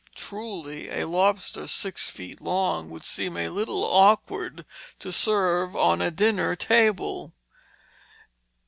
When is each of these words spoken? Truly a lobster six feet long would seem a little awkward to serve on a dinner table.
Truly 0.15 0.89
a 0.89 1.05
lobster 1.05 1.67
six 1.67 2.09
feet 2.09 2.41
long 2.41 2.89
would 2.89 3.05
seem 3.05 3.37
a 3.37 3.49
little 3.49 3.83
awkward 3.83 4.65
to 4.97 5.11
serve 5.11 5.75
on 5.75 6.01
a 6.01 6.09
dinner 6.09 6.55
table. 6.55 7.33